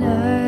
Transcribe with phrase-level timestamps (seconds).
[0.00, 0.47] when I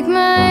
[0.00, 0.49] Take my